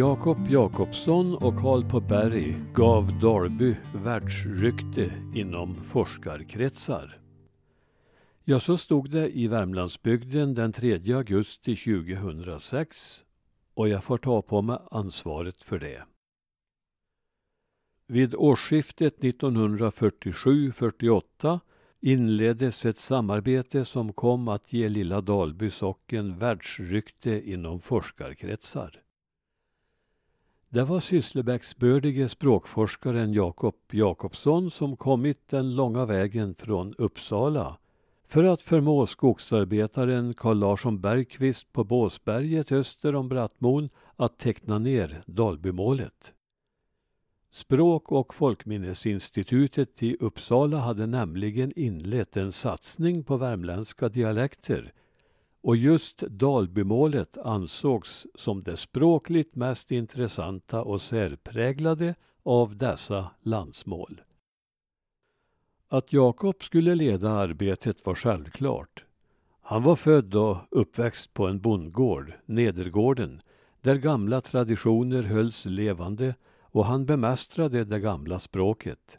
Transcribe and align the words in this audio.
Jakob 0.00 0.48
Jakobsson 0.48 1.34
och 1.34 1.56
Karl 1.56 1.90
på 1.90 2.00
Berg 2.00 2.56
gav 2.74 3.20
Dalby 3.20 3.76
världsrykte 3.94 5.12
inom 5.34 5.74
forskarkretsar. 5.74 7.20
Ja, 8.44 8.60
så 8.60 8.78
stod 8.78 9.10
det 9.10 9.38
i 9.38 9.48
Värmlandsbygden 9.48 10.54
den 10.54 10.72
3 10.72 11.14
augusti 11.14 11.76
2006 11.76 13.24
och 13.74 13.88
jag 13.88 14.04
får 14.04 14.18
ta 14.18 14.42
på 14.42 14.62
mig 14.62 14.78
ansvaret 14.90 15.62
för 15.62 15.78
det. 15.78 16.02
Vid 18.06 18.34
årsskiftet 18.34 19.20
1947-48 19.20 21.60
inleddes 22.00 22.86
ett 22.86 22.98
samarbete 22.98 23.84
som 23.84 24.12
kom 24.12 24.48
att 24.48 24.72
ge 24.72 24.88
lilla 24.88 25.20
Dalby 25.20 25.70
socken 25.70 26.38
världsrykte 26.38 27.50
inom 27.50 27.80
forskarkretsar. 27.80 29.02
Det 30.72 30.84
var 30.84 31.00
Sysslebäcksbördige 31.00 32.28
språkforskaren 32.28 33.32
Jakob 33.32 33.74
Jakobsson 33.92 34.70
som 34.70 34.96
kommit 34.96 35.48
den 35.48 35.74
långa 35.74 36.04
vägen 36.04 36.54
från 36.54 36.94
Uppsala 36.94 37.76
för 38.28 38.44
att 38.44 38.62
förmå 38.62 39.06
skogsarbetaren 39.06 40.34
Carl 40.34 40.58
Larsson 40.58 41.00
Bergqvist 41.00 41.72
på 41.72 41.84
Båsberget 41.84 42.72
öster 42.72 43.14
om 43.14 43.28
Brattmon 43.28 43.88
att 44.16 44.38
teckna 44.38 44.78
ner 44.78 45.22
Dalbymålet. 45.26 46.32
Språk 47.50 48.12
och 48.12 48.34
folkminnesinstitutet 48.34 50.02
i 50.02 50.16
Uppsala 50.20 50.78
hade 50.78 51.06
nämligen 51.06 51.72
inlett 51.76 52.36
en 52.36 52.52
satsning 52.52 53.24
på 53.24 53.36
värmländska 53.36 54.08
dialekter 54.08 54.92
och 55.62 55.76
just 55.76 56.18
Dalbymålet 56.18 57.38
ansågs 57.38 58.26
som 58.34 58.62
det 58.62 58.76
språkligt 58.76 59.54
mest 59.54 59.90
intressanta 59.90 60.82
och 60.82 61.02
särpräglade 61.02 62.14
av 62.42 62.76
dessa 62.76 63.30
landsmål. 63.42 64.20
Att 65.88 66.12
Jakob 66.12 66.62
skulle 66.62 66.94
leda 66.94 67.30
arbetet 67.30 68.06
var 68.06 68.14
självklart. 68.14 69.04
Han 69.62 69.82
var 69.82 69.96
född 69.96 70.34
och 70.34 70.56
uppväxt 70.70 71.34
på 71.34 71.46
en 71.46 71.60
bondgård, 71.60 72.32
Nedergården, 72.46 73.40
där 73.80 73.96
gamla 73.96 74.40
traditioner 74.40 75.22
hölls 75.22 75.64
levande 75.64 76.34
och 76.60 76.86
han 76.86 77.06
bemästrade 77.06 77.84
det 77.84 78.00
gamla 78.00 78.38
språket. 78.38 79.18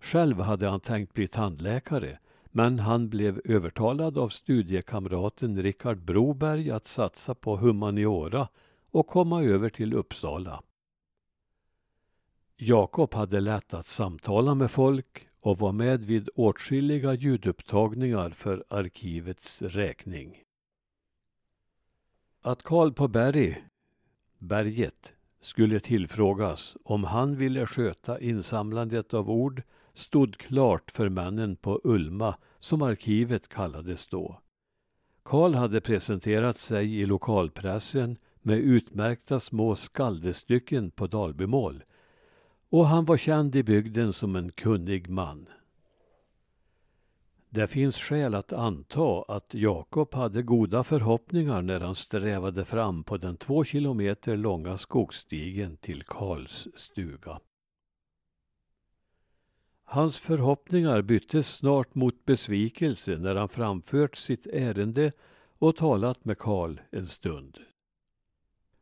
Själv 0.00 0.40
hade 0.40 0.68
han 0.68 0.80
tänkt 0.80 1.14
bli 1.14 1.28
tandläkare 1.28 2.18
men 2.50 2.78
han 2.78 3.08
blev 3.08 3.40
övertalad 3.44 4.18
av 4.18 4.28
studiekamraten 4.28 5.62
Richard 5.62 5.98
Broberg 5.98 6.70
att 6.70 6.86
satsa 6.86 7.34
på 7.34 7.56
humaniora 7.56 8.48
och 8.90 9.06
komma 9.06 9.42
över 9.42 9.68
till 9.70 9.94
Uppsala. 9.94 10.62
Jakob 12.56 13.14
hade 13.14 13.40
lätt 13.40 13.74
att 13.74 13.86
samtala 13.86 14.54
med 14.54 14.70
folk 14.70 15.28
och 15.40 15.58
var 15.58 15.72
med 15.72 16.04
vid 16.04 16.28
åtskilliga 16.34 17.14
ljudupptagningar 17.14 18.30
för 18.30 18.64
arkivets 18.68 19.62
räkning. 19.62 20.42
Att 22.42 22.62
Karl 22.62 22.92
på 22.92 23.08
Berg, 23.08 23.64
berget, 24.38 25.12
skulle 25.40 25.80
tillfrågas 25.80 26.76
om 26.84 27.04
han 27.04 27.36
ville 27.36 27.66
sköta 27.66 28.20
insamlandet 28.20 29.14
av 29.14 29.30
ord 29.30 29.62
stod 29.98 30.36
klart 30.36 30.90
för 30.90 31.08
männen 31.08 31.56
på 31.56 31.80
Ulma, 31.84 32.36
som 32.58 32.82
arkivet 32.82 33.48
kallades 33.48 34.06
då. 34.06 34.40
Karl 35.22 35.54
hade 35.54 35.80
presenterat 35.80 36.58
sig 36.58 37.00
i 37.00 37.06
lokalpressen 37.06 38.16
med 38.42 38.58
utmärkta 38.58 39.40
små 39.40 39.76
skaldestycken 39.76 40.90
på 40.90 41.06
Dalbymål 41.06 41.84
och 42.70 42.86
han 42.86 43.04
var 43.04 43.16
känd 43.16 43.56
i 43.56 43.62
bygden 43.62 44.12
som 44.12 44.36
en 44.36 44.52
kunnig 44.52 45.08
man. 45.08 45.48
Det 47.50 47.66
finns 47.66 47.96
skäl 47.96 48.34
att 48.34 48.52
anta 48.52 49.22
att 49.28 49.54
Jakob 49.54 50.14
hade 50.14 50.42
goda 50.42 50.84
förhoppningar 50.84 51.62
när 51.62 51.80
han 51.80 51.94
strävade 51.94 52.64
fram 52.64 53.04
på 53.04 53.16
den 53.16 53.36
två 53.36 53.64
kilometer 53.64 54.36
långa 54.36 54.76
skogsstigen 54.76 55.76
till 55.76 56.02
Karls 56.02 56.68
stuga. 56.76 57.40
Hans 59.90 60.18
förhoppningar 60.18 61.02
byttes 61.02 61.56
snart 61.56 61.94
mot 61.94 62.24
besvikelse 62.24 63.18
när 63.18 63.34
han 63.34 63.48
framfört 63.48 64.16
sitt 64.16 64.46
ärende 64.46 65.12
och 65.58 65.76
talat 65.76 66.24
med 66.24 66.38
Karl 66.38 66.80
en 66.90 67.06
stund. 67.06 67.58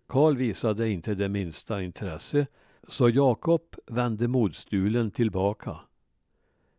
Karl 0.07 0.37
visade 0.37 0.89
inte 0.89 1.15
det 1.15 1.29
minsta 1.29 1.83
intresse, 1.83 2.47
så 2.89 3.09
Jakob 3.09 3.63
vände 3.87 4.29
modstulen 4.29 5.11
tillbaka. 5.11 5.77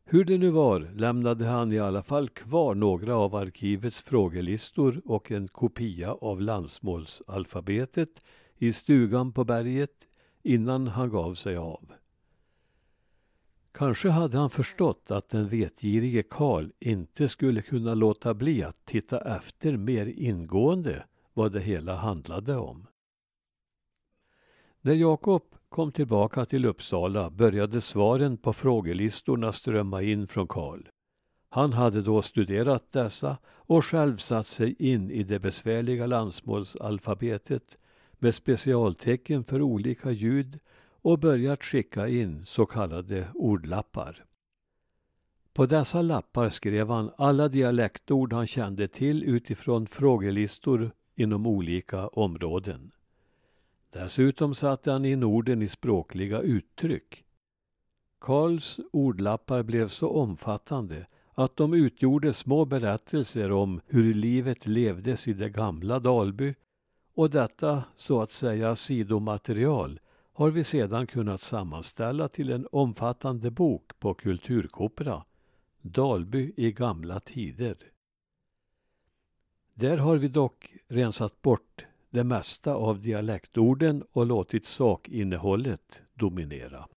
Hur 0.03 0.25
det 0.25 0.37
nu 0.37 0.49
var 0.49 0.79
lämnade 0.79 1.45
han 1.45 1.71
i 1.71 1.79
alla 1.79 2.03
fall 2.03 2.29
kvar 2.29 2.75
några 2.75 3.15
av 3.17 3.35
arkivets 3.35 4.01
frågelistor 4.01 5.01
och 5.05 5.31
en 5.31 5.47
kopia 5.47 6.13
av 6.13 6.41
landsmålsalfabetet 6.41 8.25
i 8.57 8.73
stugan 8.73 9.31
på 9.31 9.43
berget 9.43 10.07
innan 10.43 10.87
han 10.87 11.09
gav 11.09 11.35
sig 11.35 11.57
av. 11.57 11.91
Kanske 13.77 14.09
hade 14.09 14.37
han 14.37 14.49
förstått 14.49 15.11
att 15.11 15.29
den 15.29 15.47
vetgirige 15.47 16.23
Karl 16.23 16.69
inte 16.79 17.29
skulle 17.29 17.61
kunna 17.61 17.93
låta 17.93 18.33
bli 18.33 18.63
att 18.63 18.85
titta 18.85 19.35
efter 19.35 19.77
mer 19.77 20.05
ingående 20.05 21.05
vad 21.33 21.51
det 21.51 21.59
hela 21.59 21.95
handlade 21.95 22.55
om. 22.55 22.87
När 24.81 24.93
Jakob 24.93 25.43
kom 25.69 25.91
tillbaka 25.91 26.45
till 26.45 26.65
Uppsala 26.65 27.29
började 27.29 27.81
svaren 27.81 28.37
på 28.37 28.53
frågelistorna 28.53 29.51
strömma 29.51 30.01
in 30.01 30.27
från 30.27 30.47
Karl. 30.47 30.87
Han 31.49 31.73
hade 31.73 32.01
då 32.01 32.21
studerat 32.21 32.91
dessa 32.91 33.37
och 33.45 33.85
själv 33.85 34.17
satt 34.17 34.47
sig 34.47 34.75
in 34.79 35.11
i 35.11 35.23
det 35.23 35.39
besvärliga 35.39 36.05
landsmålsalfabetet 36.05 37.77
med 38.13 38.35
specialtecken 38.35 39.43
för 39.43 39.61
olika 39.61 40.11
ljud 40.11 40.59
och 41.07 41.19
börjat 41.19 41.63
skicka 41.63 42.07
in 42.07 42.45
så 42.45 42.65
kallade 42.65 43.27
ordlappar. 43.35 44.25
På 45.53 45.65
dessa 45.65 46.01
lappar 46.01 46.49
skrev 46.49 46.89
han 46.89 47.11
alla 47.17 47.47
dialektord 47.47 48.33
han 48.33 48.47
kände 48.47 48.87
till 48.87 49.23
utifrån 49.23 49.87
frågelistor 49.87 50.91
inom 51.15 51.47
olika 51.47 52.07
områden. 52.07 52.91
Dessutom 53.89 54.55
satte 54.55 54.91
han 54.91 55.05
in 55.05 55.23
orden 55.23 55.61
i 55.61 55.67
språkliga 55.67 56.39
uttryck. 56.39 57.25
Karls 58.21 58.79
ordlappar 58.91 59.63
blev 59.63 59.87
så 59.87 60.09
omfattande 60.09 61.05
att 61.33 61.55
de 61.55 61.73
utgjorde 61.73 62.33
små 62.33 62.65
berättelser 62.65 63.51
om 63.51 63.81
hur 63.87 64.13
livet 64.13 64.67
levdes 64.67 65.27
i 65.27 65.33
det 65.33 65.49
gamla 65.49 65.99
Dalby 65.99 66.53
och 67.13 67.29
detta 67.29 67.83
så 67.95 68.21
att 68.21 68.31
säga 68.31 68.75
sidomaterial 68.75 69.99
har 70.37 70.49
vi 70.49 70.63
sedan 70.63 71.07
kunnat 71.07 71.41
sammanställa 71.41 72.27
till 72.29 72.51
en 72.51 72.67
omfattande 72.71 73.51
bok 73.51 73.99
på 73.99 74.13
Kulturkopera, 74.13 75.23
Dalby 75.81 76.53
i 76.57 76.71
gamla 76.71 77.19
tider. 77.19 77.77
Där 79.73 79.97
har 79.97 80.17
vi 80.17 80.27
dock 80.27 80.73
rensat 80.87 81.41
bort 81.41 81.85
det 82.09 82.23
mesta 82.23 82.73
av 82.73 83.01
dialektorden 83.01 84.03
och 84.11 84.25
låtit 84.25 84.65
sakinnehållet 84.65 86.01
dominera. 86.13 86.87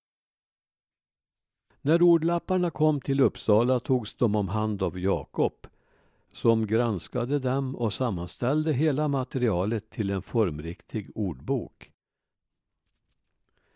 När 1.81 2.03
ordlapparna 2.03 2.71
kom 2.71 3.01
till 3.01 3.21
Uppsala 3.21 3.81
togs 3.81 4.15
de 4.15 4.35
om 4.35 4.49
hand 4.49 4.83
av 4.83 4.99
Jakob 4.99 5.67
som 6.33 6.67
granskade 6.67 7.39
dem 7.39 7.77
och 7.77 7.93
sammanställde 7.93 8.73
hela 8.73 9.09
materialet 9.09 9.91
till 9.91 10.11
en 10.11 10.23
formriktig 10.23 11.11
ordbok. 11.15 11.93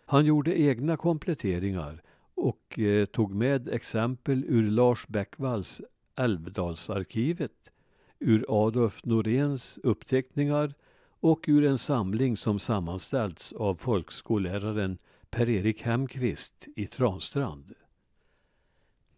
Han 0.07 0.27
gjorde 0.27 0.61
egna 0.61 0.97
kompletteringar 0.97 2.03
och 2.35 2.79
eh, 2.79 3.05
tog 3.05 3.35
med 3.35 3.69
exempel 3.69 4.45
ur 4.49 4.71
Lars 4.71 5.07
Bäckvalls 5.07 5.81
Älvdalsarkivet, 6.17 7.71
ur 8.19 8.45
Adolf 8.49 9.05
Noréns 9.05 9.79
uppteckningar 9.83 10.75
och 11.21 11.45
ur 11.49 11.65
en 11.65 11.79
samling 11.79 12.37
som 12.37 12.59
sammanställts 12.59 13.53
av 13.53 13.75
folkskolläraren 13.75 14.99
Per-Erik 15.31 15.83
Hemqvist 15.83 16.67
i 16.77 16.87
Transtrand. 16.87 17.75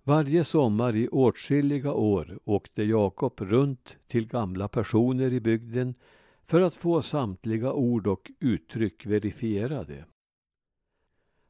Varje 0.02 0.44
sommar 0.44 0.96
i 0.96 1.08
åtskilliga 1.08 1.92
år 1.92 2.38
åkte 2.44 2.82
Jakob 2.82 3.40
runt 3.40 3.96
till 4.06 4.28
gamla 4.28 4.68
personer 4.68 5.32
i 5.32 5.40
bygden 5.40 5.94
för 6.42 6.60
att 6.60 6.74
få 6.74 7.02
samtliga 7.02 7.72
ord 7.72 8.06
och 8.06 8.30
uttryck 8.40 9.06
verifierade. 9.06 10.04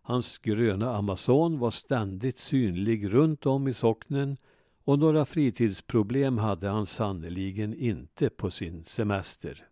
Hans 0.06 0.38
gröna 0.38 0.97
Amazon 0.97 1.58
var 1.58 1.70
ständigt 1.70 2.38
synlig 2.38 3.12
runt 3.12 3.47
om 3.47 3.69
i 3.69 3.75
socknen 3.75 4.37
och 4.85 4.99
några 4.99 5.25
fritidsproblem 5.25 6.38
hade 6.38 6.69
han 6.69 6.87
sannerligen 6.87 7.75
inte 7.75 8.31
på 8.31 8.50
sin 8.50 8.85
semester. 8.85 9.67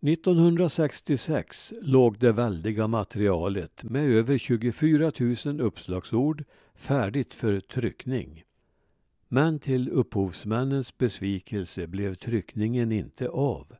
1966 0.00 1.72
låg 1.80 2.18
det 2.18 2.32
väldiga 2.32 2.86
materialet 2.86 3.84
med 3.84 4.04
över 4.04 4.38
24 4.38 5.12
000 5.44 5.60
uppslagsord 5.60 6.44
färdigt 6.74 7.34
för 7.34 7.60
tryckning. 7.60 8.44
Men 9.28 9.58
till 9.58 9.88
upphovsmännens 9.88 10.98
besvikelse 10.98 11.86
blev 11.86 12.14
tryckningen 12.14 12.92
inte 12.92 13.28
av. 13.28 13.76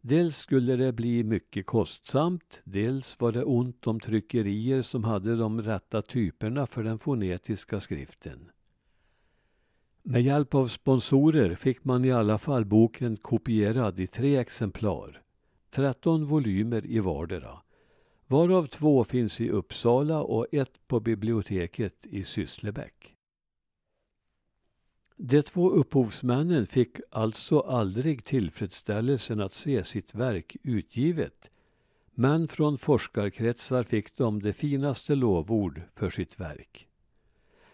Dels 0.00 0.36
skulle 0.36 0.76
det 0.76 0.92
bli 0.92 1.24
mycket 1.24 1.66
kostsamt, 1.66 2.60
dels 2.64 3.20
var 3.20 3.32
det 3.32 3.44
ont 3.44 3.86
om 3.86 4.00
tryckerier 4.00 4.82
som 4.82 5.04
hade 5.04 5.36
de 5.36 5.62
rätta 5.62 6.02
typerna 6.02 6.66
för 6.66 6.84
den 6.84 6.98
fonetiska 6.98 7.80
skriften. 7.80 8.50
Med 10.02 10.22
hjälp 10.22 10.54
av 10.54 10.66
sponsorer 10.66 11.54
fick 11.54 11.84
man 11.84 12.04
i 12.04 12.12
alla 12.12 12.38
fall 12.38 12.64
boken 12.64 13.16
kopierad 13.16 14.00
i 14.00 14.06
tre 14.06 14.36
exemplar. 14.36 15.22
13 15.70 16.26
volymer 16.26 16.86
i 16.86 16.98
vardera. 16.98 17.58
Varav 18.26 18.66
två 18.66 19.04
finns 19.04 19.40
i 19.40 19.50
Uppsala 19.50 20.22
och 20.22 20.46
ett 20.52 20.88
på 20.88 21.00
biblioteket 21.00 22.06
i 22.06 22.24
Sysslebäck. 22.24 23.16
De 25.22 25.42
två 25.42 25.70
upphovsmännen 25.70 26.66
fick 26.66 26.96
alltså 27.10 27.60
aldrig 27.60 28.24
tillfredsställelsen 28.24 29.40
att 29.40 29.52
se 29.52 29.84
sitt 29.84 30.14
verk 30.14 30.56
utgivet. 30.62 31.50
Men 32.14 32.48
från 32.48 32.78
forskarkretsar 32.78 33.82
fick 33.82 34.16
de 34.16 34.42
de 34.42 34.52
finaste 34.52 35.14
lovord 35.14 35.82
för 35.94 36.10
sitt 36.10 36.40
verk. 36.40 36.88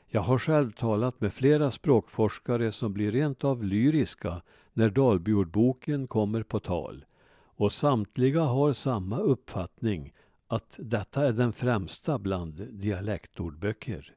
Jag 0.07 0.21
har 0.21 0.39
själv 0.39 0.73
talat 0.73 1.21
med 1.21 1.33
flera 1.33 1.71
språkforskare 1.71 2.73
som 2.73 2.93
blir 2.93 3.13
rent 3.13 3.45
av 3.45 3.65
lyriska 3.65 4.43
när 4.73 4.91
Dalbyordboken 4.91 6.07
kommer 6.07 6.43
på 6.43 6.61
tal. 6.61 7.05
Och 7.45 7.73
samtliga 7.73 8.43
har 8.43 8.73
samma 8.73 9.19
uppfattning 9.19 10.13
att 10.47 10.77
detta 10.79 11.27
är 11.27 11.33
den 11.33 11.53
främsta 11.53 12.19
bland 12.19 12.55
dialektordböcker. 12.71 14.15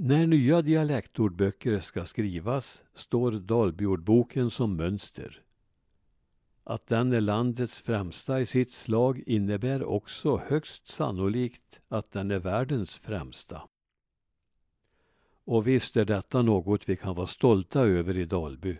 När 0.00 0.26
nya 0.26 0.62
dialektordböcker 0.62 1.80
ska 1.80 2.04
skrivas 2.04 2.82
står 2.94 3.32
Dalbyordboken 3.32 4.50
som 4.50 4.76
mönster. 4.76 5.42
Att 6.64 6.86
den 6.86 7.12
är 7.12 7.20
landets 7.20 7.80
främsta 7.80 8.40
i 8.40 8.46
sitt 8.46 8.72
slag 8.72 9.22
innebär 9.26 9.84
också 9.84 10.36
högst 10.36 10.88
sannolikt 10.88 11.80
att 11.88 12.12
den 12.12 12.30
är 12.30 12.38
världens 12.38 12.96
främsta. 12.96 13.62
Och 15.44 15.66
visst 15.66 15.96
är 15.96 16.04
detta 16.04 16.42
något 16.42 16.88
vi 16.88 16.96
kan 16.96 17.14
vara 17.14 17.26
stolta 17.26 17.80
över 17.80 18.18
i 18.18 18.24
Dalby. 18.24 18.78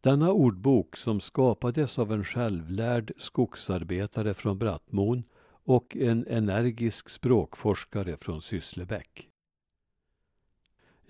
Denna 0.00 0.32
ordbok 0.32 0.96
som 0.96 1.20
skapades 1.20 1.98
av 1.98 2.12
en 2.12 2.24
självlärd 2.24 3.12
skogsarbetare 3.16 4.34
från 4.34 4.58
Brattmon 4.58 5.22
och 5.64 5.96
en 5.96 6.26
energisk 6.26 7.08
språkforskare 7.08 8.16
från 8.16 8.40
Sysslebäck. 8.40 9.29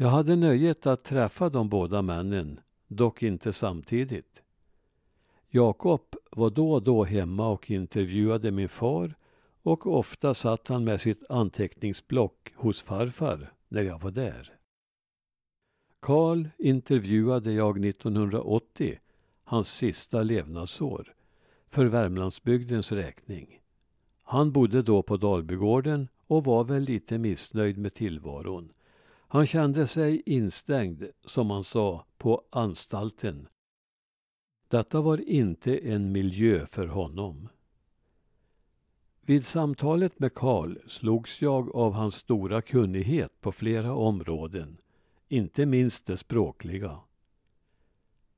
Jag 0.02 0.08
hade 0.08 0.36
nöjet 0.36 0.86
att 0.86 1.04
träffa 1.04 1.48
de 1.48 1.68
båda 1.68 2.02
männen, 2.02 2.60
dock 2.88 3.22
inte 3.22 3.52
samtidigt. 3.52 4.42
Jakob 5.48 6.16
var 6.30 6.50
då 6.50 6.72
och 6.72 6.82
då 6.82 7.04
hemma 7.04 7.48
och 7.48 7.70
intervjuade 7.70 8.50
min 8.50 8.68
far 8.68 9.14
och 9.62 9.86
ofta 9.86 10.34
satt 10.34 10.68
han 10.68 10.84
med 10.84 11.00
sitt 11.00 11.30
anteckningsblock 11.30 12.52
hos 12.54 12.82
farfar 12.82 13.52
när 13.68 13.82
jag 13.82 14.00
var 14.00 14.10
där. 14.10 14.54
Karl 16.00 16.48
intervjuade 16.58 17.52
jag 17.52 17.84
1980, 17.84 18.98
hans 19.44 19.68
sista 19.68 20.22
levnadsår, 20.22 21.14
för 21.68 21.84
Värmlandsbygdens 21.84 22.92
räkning. 22.92 23.60
Han 24.22 24.52
bodde 24.52 24.82
då 24.82 25.02
på 25.02 25.16
Dalbygården 25.16 26.08
och 26.26 26.44
var 26.44 26.64
väl 26.64 26.82
lite 26.82 27.18
missnöjd 27.18 27.78
med 27.78 27.94
tillvaron. 27.94 28.72
Han 29.32 29.46
kände 29.46 29.86
sig 29.86 30.22
instängd, 30.26 31.04
som 31.26 31.50
han 31.50 31.64
sa, 31.64 32.04
på 32.18 32.42
anstalten. 32.50 33.48
Detta 34.68 35.00
var 35.00 35.28
inte 35.28 35.78
en 35.78 36.12
miljö 36.12 36.66
för 36.66 36.86
honom. 36.86 37.48
Vid 39.20 39.44
samtalet 39.44 40.20
med 40.20 40.34
Karl 40.34 40.76
slogs 40.86 41.42
jag 41.42 41.76
av 41.76 41.92
hans 41.92 42.14
stora 42.14 42.62
kunnighet 42.62 43.40
på 43.40 43.52
flera 43.52 43.94
områden 43.94 44.78
inte 45.32 45.66
minst 45.66 46.06
det 46.06 46.16
språkliga. 46.16 47.00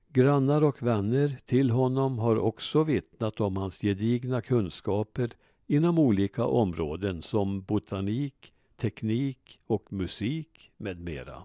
Grannar 0.08 0.62
och 0.62 0.82
vänner 0.82 1.38
till 1.46 1.70
honom 1.70 2.18
har 2.18 2.36
också 2.36 2.84
vittnat 2.84 3.40
om 3.40 3.56
hans 3.56 3.78
gedigna 3.78 4.42
kunskaper 4.42 5.30
inom 5.66 5.98
olika 5.98 6.46
områden 6.46 7.22
som 7.22 7.62
botanik, 7.62 8.52
teknik 8.82 9.60
och 9.66 9.92
musik 9.92 10.72
med 10.76 11.00
mera. 11.00 11.44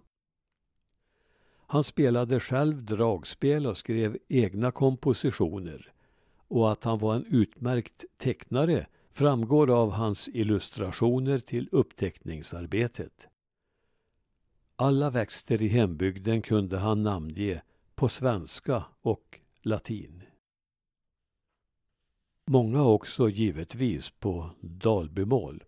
Han 1.67 1.83
spelade 1.83 2.39
själv 2.39 2.83
dragspel 2.83 3.67
och 3.67 3.77
skrev 3.77 4.17
egna 4.27 4.71
kompositioner 4.71 5.93
och 6.47 6.71
att 6.71 6.83
han 6.83 6.99
var 6.99 7.15
en 7.15 7.25
utmärkt 7.25 8.05
tecknare 8.17 8.87
framgår 9.11 9.69
av 9.69 9.91
hans 9.91 10.27
illustrationer 10.27 11.39
till 11.39 11.69
uppteckningsarbetet. 11.71 13.27
Alla 14.75 15.09
växter 15.09 15.61
i 15.61 15.67
hembygden 15.67 16.41
kunde 16.41 16.77
han 16.77 17.03
namnge 17.03 17.61
på 17.95 18.09
svenska 18.09 18.83
och 19.01 19.39
latin. 19.61 20.23
Många 22.45 22.83
också 22.83 23.29
givetvis 23.29 24.09
på 24.09 24.49
Dalbymål. 24.61 25.63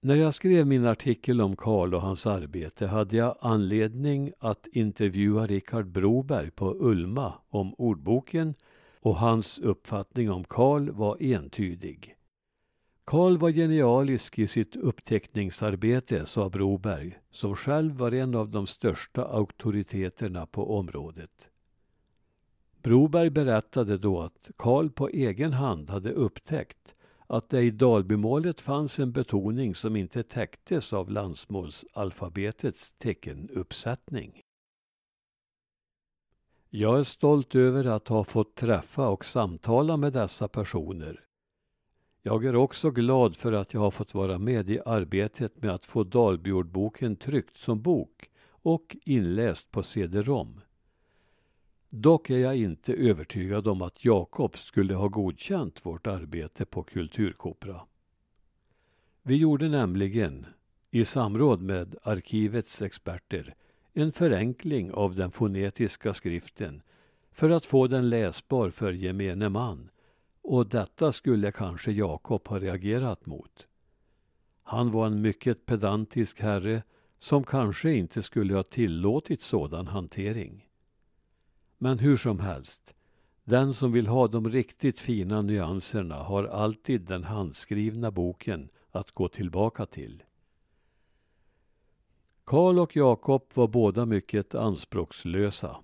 När 0.00 0.16
jag 0.16 0.34
skrev 0.34 0.66
min 0.66 0.86
artikel 0.86 1.40
om 1.40 1.56
Karl 1.56 1.94
och 1.94 2.02
hans 2.02 2.26
arbete 2.26 2.86
hade 2.86 3.16
jag 3.16 3.38
anledning 3.40 4.32
att 4.38 4.66
intervjua 4.66 5.46
Richard 5.46 5.86
Broberg 5.86 6.50
på 6.50 6.74
Ulma 6.74 7.32
om 7.48 7.74
ordboken 7.74 8.54
och 9.00 9.16
hans 9.16 9.58
uppfattning 9.58 10.30
om 10.30 10.44
Karl 10.44 10.90
var 10.90 11.22
entydig. 11.22 12.14
Karl 13.04 13.36
var 13.36 13.50
genialisk 13.50 14.38
i 14.38 14.46
sitt 14.46 14.76
upptäckningsarbete, 14.76 16.26
sa 16.26 16.48
Broberg, 16.48 17.18
som 17.30 17.56
själv 17.56 17.94
var 17.94 18.12
en 18.12 18.34
av 18.34 18.50
de 18.50 18.66
största 18.66 19.24
auktoriteterna 19.24 20.46
på 20.46 20.78
området. 20.78 21.48
Broberg 22.82 23.30
berättade 23.30 23.98
då 23.98 24.20
att 24.20 24.50
Karl 24.56 24.90
på 24.90 25.08
egen 25.08 25.52
hand 25.52 25.90
hade 25.90 26.12
upptäckt 26.12 26.94
att 27.28 27.48
det 27.48 27.62
i 27.62 27.70
Dalbymålet 27.70 28.60
fanns 28.60 28.98
en 28.98 29.12
betoning 29.12 29.74
som 29.74 29.96
inte 29.96 30.22
täcktes 30.22 30.92
av 30.92 31.10
landsmålsalfabetets 31.10 32.92
teckenuppsättning. 32.92 34.40
Jag 36.70 36.98
är 36.98 37.04
stolt 37.04 37.54
över 37.54 37.84
att 37.84 38.08
ha 38.08 38.24
fått 38.24 38.54
träffa 38.54 39.08
och 39.08 39.24
samtala 39.24 39.96
med 39.96 40.12
dessa 40.12 40.48
personer 40.48 41.24
jag 42.28 42.44
är 42.44 42.56
också 42.56 42.90
glad 42.90 43.36
för 43.36 43.52
att 43.52 43.74
jag 43.74 43.80
har 43.80 43.90
fått 43.90 44.14
vara 44.14 44.38
med 44.38 44.70
i 44.70 44.80
arbetet 44.86 45.62
med 45.62 45.70
att 45.74 45.84
få 45.84 46.04
Dalbyordboken 46.04 47.16
tryckt 47.16 47.56
som 47.56 47.82
bok 47.82 48.30
och 48.48 48.96
inläst 49.04 49.70
på 49.70 49.82
cd-rom. 49.82 50.60
Dock 51.90 52.30
är 52.30 52.38
jag 52.38 52.56
inte 52.56 52.92
övertygad 52.92 53.68
om 53.68 53.82
att 53.82 54.04
Jakob 54.04 54.58
skulle 54.58 54.94
ha 54.94 55.08
godkänt 55.08 55.86
vårt 55.86 56.06
arbete 56.06 56.64
på 56.64 56.82
Kulturkopra. 56.82 57.80
Vi 59.22 59.36
gjorde 59.36 59.68
nämligen, 59.68 60.46
i 60.90 61.04
samråd 61.04 61.62
med 61.62 61.96
arkivets 62.02 62.82
experter, 62.82 63.54
en 63.92 64.12
förenkling 64.12 64.92
av 64.92 65.14
den 65.14 65.30
fonetiska 65.30 66.14
skriften 66.14 66.82
för 67.32 67.50
att 67.50 67.64
få 67.64 67.86
den 67.86 68.08
läsbar 68.08 68.70
för 68.70 68.92
gemene 68.92 69.48
man 69.48 69.90
och 70.42 70.68
detta 70.68 71.12
skulle 71.12 71.52
kanske 71.52 71.92
Jakob 71.92 72.48
ha 72.48 72.58
reagerat 72.58 73.26
mot. 73.26 73.66
Han 74.62 74.90
var 74.90 75.06
en 75.06 75.20
mycket 75.20 75.66
pedantisk 75.66 76.40
herre 76.40 76.82
som 77.18 77.44
kanske 77.44 77.92
inte 77.92 78.22
skulle 78.22 78.54
ha 78.54 78.62
tillåtit 78.62 79.40
sådan 79.40 79.86
hantering. 79.86 80.67
Men 81.78 81.98
hur 81.98 82.16
som 82.16 82.40
helst, 82.40 82.94
den 83.44 83.74
som 83.74 83.92
vill 83.92 84.06
ha 84.06 84.28
de 84.28 84.48
riktigt 84.48 85.00
fina 85.00 85.42
nyanserna 85.42 86.22
har 86.22 86.44
alltid 86.44 87.00
den 87.00 87.24
handskrivna 87.24 88.10
boken 88.10 88.68
att 88.90 89.10
gå 89.10 89.28
tillbaka 89.28 89.86
till. 89.86 90.22
Karl 92.44 92.78
och 92.78 92.96
Jakob 92.96 93.42
var 93.54 93.68
båda 93.68 94.06
mycket 94.06 94.54
anspråkslösa. 94.54 95.76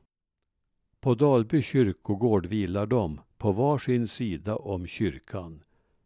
På 1.00 1.14
Dalby 1.14 1.62
kyrkogård 1.62 2.46
vilar 2.46 2.86
de 2.86 3.20
på 3.38 3.52
var 3.52 3.78
sin 3.78 4.08
sida 4.08 4.56
om 4.56 4.86
kyrkan, 4.86 5.62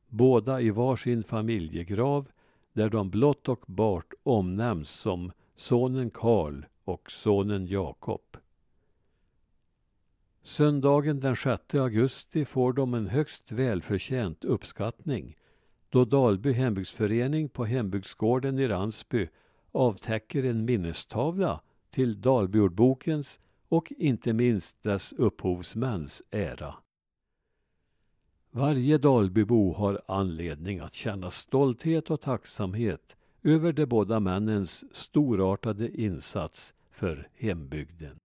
båda 0.09 0.61
i 0.61 0.71
var 0.71 0.97
sin 0.97 1.25
familjegrav 1.25 2.29
där 2.73 2.91
de 2.91 3.11
blott 3.11 3.49
och 3.49 3.65
bart 3.67 4.13
omnämns 4.23 4.91
som 4.91 5.33
sonen 5.57 6.11
Karl 6.11 6.65
och 6.85 7.11
sonen 7.11 7.67
Jakob. 7.67 8.37
Söndagen 10.49 11.21
den 11.21 11.37
6 11.37 11.75
augusti 11.75 12.45
får 12.45 12.73
de 12.73 12.95
en 12.95 13.07
högst 13.07 13.53
välförtjänt 13.53 14.45
uppskattning 14.45 15.37
då 15.89 16.05
Dalby 16.05 16.53
hembygdsförening 16.53 17.49
på 17.49 17.65
hembygdsgården 17.65 18.59
i 18.59 18.69
Ransby 18.69 19.29
avtäcker 19.73 20.45
en 20.45 20.65
minnestavla 20.65 21.61
till 21.91 22.21
Dalbyordbokens 22.21 23.41
och 23.69 23.93
inte 23.99 24.33
minst 24.33 24.83
dess 24.83 25.13
upphovsmäns 25.13 26.23
ära. 26.31 26.75
Varje 28.51 28.99
Dalbybo 28.99 29.73
har 29.73 30.03
anledning 30.09 30.79
att 30.79 30.95
känna 30.95 31.31
stolthet 31.31 32.11
och 32.11 32.21
tacksamhet 32.21 33.17
över 33.43 33.73
de 33.73 33.87
båda 33.87 34.21
männens 34.21 34.95
storartade 34.95 36.01
insats 36.01 36.75
för 36.91 37.29
hembygden. 37.35 38.19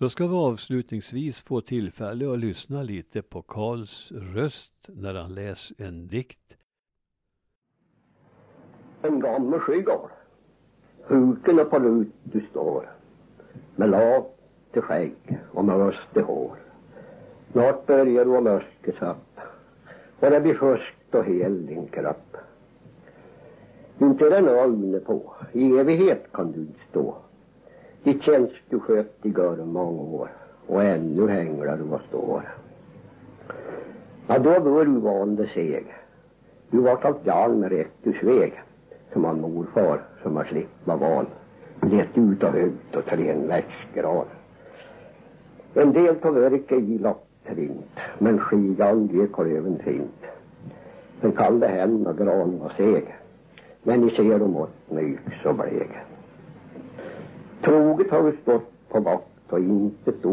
Då 0.00 0.08
ska 0.08 0.26
vi 0.26 0.34
avslutningsvis 0.34 1.42
få 1.42 1.60
tillfälle 1.60 2.32
att 2.32 2.38
lyssna 2.38 2.82
lite 2.82 3.22
på 3.22 3.42
Karls 3.42 4.12
röst 4.12 4.72
när 4.88 5.14
han 5.14 5.34
läser 5.34 5.82
en 5.82 6.08
dikt. 6.08 6.56
En 9.02 9.20
gammal 9.20 9.60
skyggar, 9.60 10.10
huken 11.06 11.70
på 11.70 11.78
rut 11.78 12.14
du 12.22 12.40
står, 12.50 12.90
med 13.76 13.90
lat 13.90 14.38
till 14.72 14.82
skägg 14.82 15.38
och 15.52 15.64
med 15.64 15.76
röst 15.76 16.16
i 16.16 16.20
hår. 16.20 16.56
Snart 17.52 17.86
börjar 17.86 18.24
du 18.24 18.40
mörkret 18.40 19.02
upp 19.02 19.40
och 20.20 20.30
det 20.30 20.40
blir 20.40 20.54
fuskt 20.54 21.14
och 21.14 21.24
hel 21.24 21.66
din 21.66 21.86
kropp. 21.86 22.36
Inte 23.98 24.26
är 24.26 24.92
det 24.92 25.00
på, 25.00 25.34
i 25.52 25.78
evighet 25.78 26.32
kan 26.32 26.52
du 26.52 26.60
inte 26.60 26.80
stå 26.90 27.16
ditt 28.02 28.22
tjänst 28.22 28.54
du 28.68 28.80
sköt 28.80 29.26
i 29.26 29.28
Görum 29.28 29.72
många 29.72 30.02
år 30.02 30.28
och 30.66 30.82
ännu 30.82 31.28
hänglar 31.28 31.76
du 31.76 31.94
och 31.94 32.00
står. 32.08 32.54
Ja, 34.26 34.38
då 34.38 34.60
var 34.60 34.84
du 34.84 35.00
vande 35.00 35.46
seg. 35.46 35.94
Du 36.70 36.78
vart 36.80 37.04
allt 37.04 37.26
jarn 37.26 37.60
med 37.60 37.72
rätt 37.72 37.92
du 38.02 38.12
sveg 38.12 38.62
som 39.12 39.24
han 39.24 39.40
morfar 39.40 40.00
som 40.22 40.36
har 40.36 40.44
slippt 40.44 40.86
var 40.86 40.96
van 40.96 41.26
lät 41.82 42.18
ut 42.18 42.42
och 42.42 42.52
högt 42.52 42.96
och 42.96 43.04
trän 43.04 43.48
växtgran. 43.48 44.26
En 45.74 45.92
del 45.92 46.14
på 46.14 46.30
verket 46.30 46.78
i 46.78 46.98
lottrint 46.98 47.96
men 48.18 48.38
skigan 48.38 49.06
gick 49.06 49.32
klöven 49.32 49.78
fint. 49.84 50.22
Den 51.20 51.32
kan 51.32 51.60
det 51.60 51.68
hända 51.68 52.12
gran 52.12 52.58
var 52.58 52.72
seg 52.76 53.14
men 53.82 54.00
ni 54.00 54.10
ser 54.10 54.38
dem 54.38 54.56
åt 54.56 54.90
myk 54.90 55.20
så 55.42 55.52
blek. 55.52 55.90
Troget 57.64 58.10
har 58.10 58.22
vi 58.22 58.36
stått 58.42 58.88
på 58.88 59.00
vakt 59.00 59.52
och 59.52 59.58
inte 59.58 60.10
ett 60.10 60.24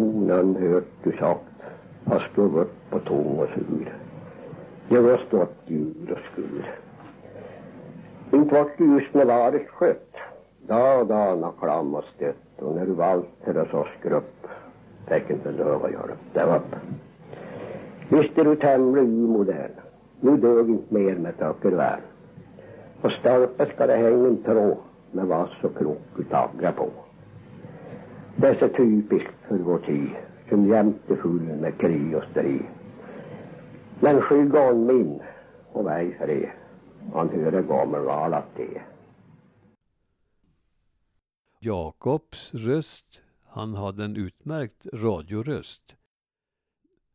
hört 0.55 0.87
du 1.03 1.11
sagt 1.11 1.43
har 2.05 2.19
stått 2.31 2.51
varit 2.51 2.89
på 2.89 2.99
tång 2.99 3.39
och 3.39 3.47
sur. 3.47 3.93
Det 4.89 4.95
har 4.95 5.17
stått 5.27 5.55
djur 5.65 6.11
och 6.11 6.31
skur. 6.31 6.79
Inte 8.31 8.55
vart 8.55 8.79
ljusne 8.79 9.25
varit 9.25 9.69
skött. 9.69 10.15
dag 10.67 11.01
och 11.01 11.07
dana 11.07 11.51
klam 11.59 11.95
och 11.95 12.03
stött 12.15 12.61
och 12.61 12.75
när 12.75 12.85
du 12.85 12.91
valter 12.91 13.57
och 13.57 13.67
så 13.71 13.87
skrupp 13.99 14.47
fick 15.07 15.29
inte 15.29 15.51
löva 15.51 15.91
göra 15.91 16.11
det 16.33 16.43
upp. 16.43 16.75
Visst 18.09 18.37
är 18.37 18.45
du 18.45 18.55
tämligen 18.55 19.25
omodern. 19.25 19.71
Nu 20.19 20.37
dög 20.37 20.69
inte 20.69 20.93
mer 20.93 21.15
med 21.15 21.37
väl. 21.73 21.99
På 23.01 23.09
stolpen 23.09 23.67
ska 23.75 23.87
det 23.87 23.95
hänga 23.95 24.27
en 24.27 24.43
tråd 24.43 24.77
med 25.11 25.25
vass 25.27 25.49
och 25.63 25.77
krok 25.77 26.29
tagga 26.29 26.71
på. 26.71 26.89
Det 28.39 28.47
är 28.47 28.59
så 28.59 28.67
typiskt 28.67 29.33
för 29.47 29.57
vår 29.57 29.79
tid, 29.79 30.09
som 30.49 30.67
jämt 30.67 31.09
är 31.09 31.15
full 31.15 31.41
med 31.41 31.79
krig 31.79 32.15
och 32.15 32.23
strid. 32.31 32.65
Men 33.99 34.21
skyggan 34.21 34.85
min 34.85 35.21
och 35.71 35.83
mig 35.83 36.17
fred, 36.17 36.49
han 37.13 37.29
höre 37.29 37.61
gammal 37.61 38.33
att 38.33 38.55
det. 38.55 38.81
Jakobs 41.59 42.53
röst, 42.53 43.21
han 43.45 43.73
hade 43.73 44.05
en 44.05 44.15
utmärkt 44.15 44.87
radioröst. 44.93 45.95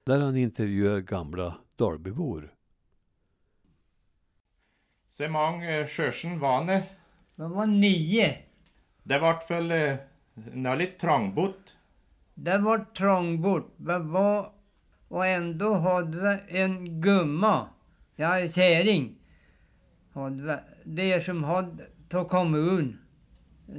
Där 0.04 0.20
han 0.20 0.36
intervjuar 0.36 1.00
gamla 1.00 1.54
Dalbybor. 1.76 2.54
Så 5.10 5.28
många 5.28 5.86
Sjörsen 5.86 6.38
var 6.38 6.64
ni? 6.64 6.82
Det 7.34 7.48
var 7.48 7.66
nio. 7.66 8.36
Det 9.02 9.18
vart 9.18 9.50
väl 9.50 9.96
den 10.34 10.62
det 10.62 10.68
var 10.68 10.76
lite 10.76 11.00
trångbott. 11.00 11.76
Det 12.34 12.58
var 12.58 12.78
trångbott. 12.78 13.72
Men 13.76 14.12
var, 14.12 14.52
och 15.08 15.26
ändå 15.26 15.74
hade 15.74 16.40
vi 16.48 16.58
en 16.58 17.00
gumma, 17.00 17.68
ja 18.16 18.38
en 18.38 18.48
käring, 18.48 19.14
hade 20.14 20.42
vi, 20.42 20.56
det 20.84 21.24
som 21.24 21.44
hade 21.44 21.84
till 22.08 22.24
kommun, 22.24 22.98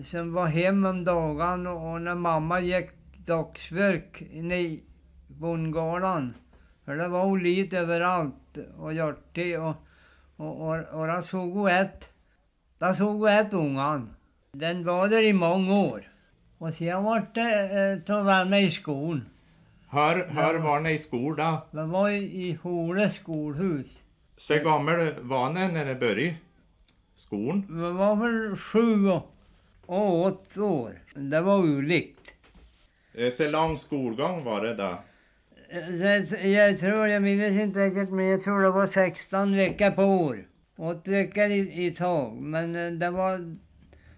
som 0.06 0.34
var 0.34 0.46
hem 0.46 0.86
om 0.86 1.04
dagen 1.04 1.68
och, 1.68 2.02
när 2.02 2.16
mamma 2.16 2.60
gick 2.60 2.90
dagsverk 3.26 4.22
inne 4.22 4.56
i 4.56 4.84
bondgården, 5.28 6.34
för 6.86 6.96
det 6.96 7.08
var 7.08 7.38
lite 7.38 7.78
överallt 7.78 8.58
och 8.78 8.94
gjort 8.94 9.28
det 9.34 9.58
och, 9.58 9.76
och, 10.36 10.62
och, 10.62 11.00
och 11.00 11.08
där 11.08 11.22
såg 11.22 11.54
hon 11.54 11.68
ett, 11.68 12.10
där 12.78 12.94
såg 12.94 13.20
hon 13.20 13.30
ett 13.30 13.54
ungan. 13.54 14.16
Den 14.52 14.86
var 14.86 15.08
där 15.08 15.24
i 15.24 15.34
många 15.34 15.74
år. 15.74 16.13
Och 16.64 16.74
sen 16.74 17.04
vart 17.04 17.36
det, 17.36 18.02
eh, 18.08 18.44
vi 18.44 18.50
mig 18.50 18.68
i 18.68 18.72
skolan. 18.72 19.26
Hör, 19.88 20.28
hör 20.28 20.56
var 20.56 20.80
ni 20.80 20.92
i 20.92 20.98
skol 20.98 21.36
då? 21.36 21.62
Vi 21.72 21.82
var 21.82 22.10
i, 22.10 22.58
Hole 22.62 23.12
skolhus. 23.12 24.02
Så 24.38 24.56
gammal 24.56 25.14
var 25.22 25.50
ni 25.50 25.74
när 25.74 25.86
ni 25.86 25.96
började? 25.96 26.36
Skolan? 27.16 27.66
Vi 27.70 27.92
var 27.92 28.16
väl 28.16 28.58
sju 28.58 29.10
och, 29.86 30.26
åtta 30.26 30.62
år. 30.62 30.94
Det 31.16 31.42
var 31.42 31.58
olikt. 31.58 32.34
Eh, 33.14 33.30
så 33.30 33.50
lång 33.50 33.78
skolgång 33.78 34.44
var 34.44 34.62
det 34.62 34.76
då? 34.76 35.04
Eh, 35.70 36.48
jag 36.48 36.80
tror, 36.80 37.08
jag 37.08 37.22
minns 37.22 37.62
inte 37.62 37.86
riktigt, 37.86 38.10
men 38.10 38.26
jag 38.26 38.44
tror 38.44 38.62
det 38.62 38.72
var 38.72 38.88
16 38.88 39.56
veckor 39.56 39.92
på 39.92 40.04
år. 40.04 40.46
Åtta 40.76 41.12
veckor 41.12 41.46
i, 41.46 41.86
i 41.86 41.92
tag. 41.92 42.34
Men 42.34 43.00
det 43.00 43.10
var, 43.10 43.56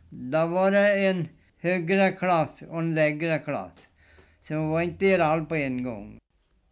då 0.10 0.46
var 0.46 0.72
det 0.72 1.08
en 1.08 1.28
högre 1.66 2.12
klass 2.12 2.62
och 2.70 2.80
en 2.80 2.96
lägre 2.96 3.40
klass. 3.40 3.88
Så 4.42 4.56
hon 4.56 4.70
var 4.70 4.82
inte 4.82 5.06
i 5.06 5.16
all 5.16 5.46
på 5.46 5.56
en 5.56 5.84
gång. 5.84 6.20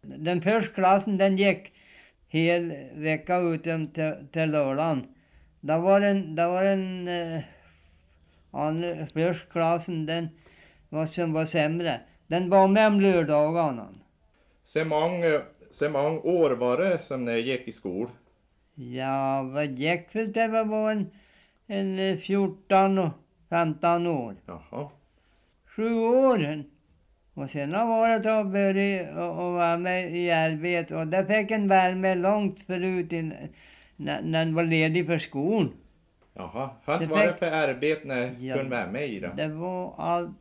Den 0.02 0.42
första 0.42 0.74
klassen 0.74 1.16
den 1.16 1.38
gick 1.38 1.72
hel 2.28 2.74
vecka 2.94 3.38
ut 3.38 3.62
till, 3.62 3.88
till 4.32 4.50
lördagen. 4.50 5.06
Då 5.60 5.78
var 5.78 6.00
den, 6.00 6.36
då 6.36 6.48
var 6.48 6.64
den 6.64 7.08
eh, 7.08 7.42
andra, 8.50 9.06
första 9.06 9.52
klassen 9.52 10.06
den 10.06 10.28
var 10.88 11.06
som 11.06 11.32
var 11.32 11.44
sämre. 11.44 12.00
Den 12.26 12.50
var 12.50 12.68
med 12.68 12.86
om 12.86 13.00
lördagarna. 13.00 13.88
Så 14.62 14.84
många, 14.84 15.42
så 15.70 15.90
många 15.90 16.20
år 16.20 16.50
var 16.50 16.78
det 16.78 16.98
som 16.98 17.24
ni 17.24 17.40
gick 17.40 17.68
i 17.68 17.72
skol? 17.72 18.08
Ja, 18.74 19.42
vad 19.42 19.66
gick 19.66 20.14
väl 20.14 20.32
det 20.32 20.48
var 20.48 20.90
en, 20.90 21.10
en 21.66 22.18
14 22.18 22.98
och 22.98 23.10
15 23.54 24.06
år. 24.06 24.34
Jaha. 24.46 24.88
Sju 25.66 25.94
år. 25.94 26.64
Och 27.34 27.50
sen 27.50 27.74
har 27.74 27.86
varit 27.86 28.26
och 28.26 28.46
börjat 28.46 29.16
och, 29.16 29.46
och 29.46 29.52
vara 29.52 29.76
med 29.76 30.16
i 30.16 30.30
arbete 30.30 30.96
och 30.96 31.06
det 31.06 31.26
fick 31.26 31.50
en 31.50 31.68
värme 31.68 32.14
långt 32.14 32.60
förut 32.66 33.12
in, 33.12 33.34
när, 33.96 34.22
när 34.22 34.44
den 34.44 34.54
var 34.54 34.64
ledig 34.64 35.06
för 35.06 35.18
skolan. 35.18 35.72
Jaha. 36.34 36.70
Vad 36.84 37.06
var 37.06 37.26
det 37.26 37.34
för 37.34 37.50
arbete 37.50 38.08
ni 38.08 38.46
Ja, 38.46 38.56
kunde 38.56 38.76
vara 38.76 38.90
med 38.90 39.08
i 39.08 39.20
då? 39.20 39.28
Det 39.36 39.48
var 39.48 39.94
allt, 39.98 40.38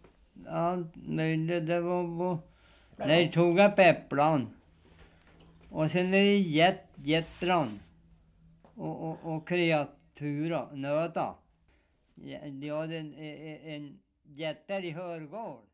allt 0.48 0.96
möjligt. 1.08 1.68
Det 1.68 1.82
var, 1.82 2.04
var 2.04 2.38
när 2.98 3.08
de 3.08 3.28
tog 3.28 3.60
upp 3.60 3.80
äpplen. 3.80 4.48
Och 5.70 5.92
sen 5.92 6.14
är 6.14 6.24
det 6.24 6.38
get, 6.38 6.88
getran. 6.96 7.80
Och, 8.76 9.10
och, 9.10 9.18
och 9.24 9.48
kreatura, 9.48 10.68
nöta. 10.74 11.36
Ja, 12.16 12.40
de 12.50 12.70
hade 12.70 12.98
en, 12.98 13.14
en, 13.14 13.74
en 13.74 14.00
Hörgård. 14.92 15.73